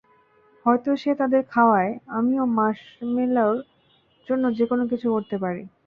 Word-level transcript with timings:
হয়তো 0.65 0.89
সে 1.01 1.11
তাদের 1.19 1.41
খাওয়ায়, 1.51 1.93
আমিও 2.17 2.43
মার্শমেলোর 2.57 3.55
জন্য 4.27 4.43
যেকোন 4.57 4.79
কিছু 4.91 5.07
করতে 5.15 5.35
পারি। 5.43 5.61